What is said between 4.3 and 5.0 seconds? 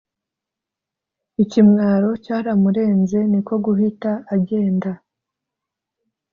agenda